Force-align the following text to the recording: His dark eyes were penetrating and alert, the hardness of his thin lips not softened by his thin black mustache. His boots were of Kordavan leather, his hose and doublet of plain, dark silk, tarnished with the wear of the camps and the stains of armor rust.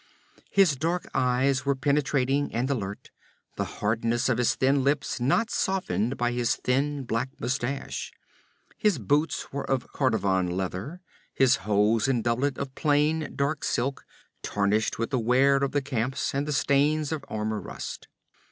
His 0.49 0.75
dark 0.75 1.07
eyes 1.13 1.63
were 1.63 1.75
penetrating 1.75 2.51
and 2.55 2.67
alert, 2.71 3.11
the 3.55 3.65
hardness 3.65 4.29
of 4.29 4.39
his 4.39 4.55
thin 4.55 4.83
lips 4.83 5.19
not 5.19 5.51
softened 5.51 6.17
by 6.17 6.31
his 6.31 6.55
thin 6.55 7.03
black 7.03 7.29
mustache. 7.39 8.11
His 8.79 8.97
boots 8.97 9.53
were 9.53 9.63
of 9.69 9.93
Kordavan 9.93 10.49
leather, 10.57 11.01
his 11.35 11.57
hose 11.67 12.07
and 12.07 12.23
doublet 12.23 12.57
of 12.57 12.73
plain, 12.73 13.35
dark 13.35 13.63
silk, 13.63 14.03
tarnished 14.41 14.97
with 14.97 15.11
the 15.11 15.19
wear 15.19 15.57
of 15.57 15.71
the 15.71 15.83
camps 15.83 16.33
and 16.33 16.47
the 16.47 16.51
stains 16.51 17.11
of 17.11 17.23
armor 17.29 17.61
rust. 17.61 18.07